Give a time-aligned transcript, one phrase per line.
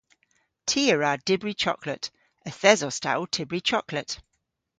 [0.69, 2.03] Ty a wra dybri choklet.
[2.49, 4.11] Yth esos ta ow tybri choklet.